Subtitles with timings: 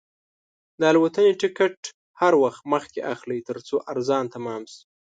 [0.79, 1.77] د الوتنې ټکټ
[2.21, 4.81] هر وخت مخکې اخلئ، ترڅو ارزان تمام شي.